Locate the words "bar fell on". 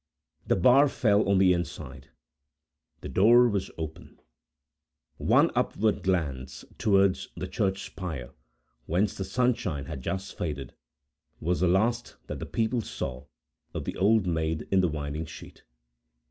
0.55-1.37